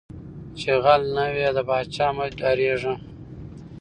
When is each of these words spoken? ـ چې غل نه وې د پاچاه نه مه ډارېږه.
ـ 0.29 0.57
چې 0.59 0.71
غل 0.83 1.01
نه 1.15 1.25
وې 1.33 1.47
د 1.55 1.59
پاچاه 1.67 2.09
نه 2.11 2.13
مه 2.17 2.25
ډارېږه. 2.39 2.93